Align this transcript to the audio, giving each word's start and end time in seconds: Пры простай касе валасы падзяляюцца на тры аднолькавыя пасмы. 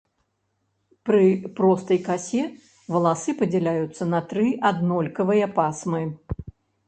Пры 1.09 1.25
простай 1.59 1.99
касе 2.07 2.45
валасы 2.95 3.35
падзяляюцца 3.41 4.03
на 4.15 4.19
тры 4.31 4.47
аднолькавыя 4.69 5.51
пасмы. 5.59 6.01